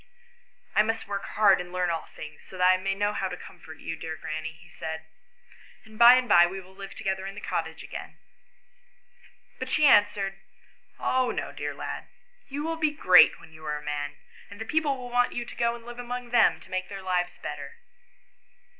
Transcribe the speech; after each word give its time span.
"I 0.75 0.81
must 0.81 1.05
work 1.07 1.25
hard 1.35 1.61
and 1.61 1.71
learn 1.71 1.91
all 1.91 2.07
things, 2.15 2.41
so 2.41 2.57
that 2.57 2.67
I 2.67 2.77
may 2.77 2.95
know 2.95 3.13
how 3.13 3.29
to 3.29 3.37
comfort 3.37 3.77
you, 3.77 3.95
dear 3.95 4.17
granny," 4.17 4.51
he 4.53 4.67
XL] 4.67 4.73
THE 4.73 4.77
STORY 4.77 4.93
OF 4.93 4.97
WILLIE 4.97 4.97
AND 4.97 5.85
FANCY. 5.85 5.91
127 5.91 5.91
said; 5.91 5.91
".and 5.93 5.99
by 5.99 6.13
and 6.15 6.27
by 6.27 6.47
we 6.47 6.59
will 6.59 6.75
live 6.75 6.95
together 6.95 7.27
in 7.27 7.35
the 7.35 7.39
cottage 7.39 7.83
again." 7.83 8.17
But 9.59 9.69
she 9.69 9.85
answered, 9.85 10.39
"Oh 10.99 11.29
no, 11.29 11.51
dear 11.51 11.75
lad, 11.75 12.07
you 12.49 12.63
will 12.63 12.77
be 12.77 12.89
great 12.89 13.39
when 13.39 13.53
you 13.53 13.63
are 13.63 13.77
a 13.77 13.83
man, 13.83 14.15
and 14.49 14.59
the 14.59 14.65
people 14.65 14.97
will 14.97 15.11
want 15.11 15.33
you 15.33 15.45
to 15.45 15.55
go 15.55 15.75
and 15.75 15.85
live 15.85 15.99
among 15.99 16.31
them, 16.31 16.59
to 16.61 16.71
make 16.71 16.89
their 16.89 17.03
lives 17.03 17.37
better." 17.37 17.75